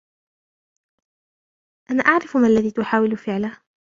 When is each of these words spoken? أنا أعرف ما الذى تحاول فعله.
أنا 1.91 2.03
أعرف 2.03 2.37
ما 2.37 2.47
الذى 2.47 2.71
تحاول 2.71 3.17
فعله. 3.17 3.57